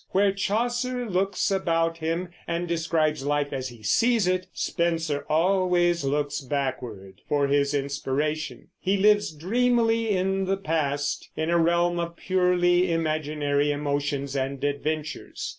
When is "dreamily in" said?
9.31-10.45